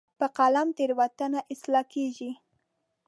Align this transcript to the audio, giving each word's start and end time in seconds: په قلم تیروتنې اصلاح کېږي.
په 0.19 0.25
قلم 0.37 0.67
تیروتنې 0.77 1.39
اصلاح 1.53 1.85
کېږي. 1.93 2.31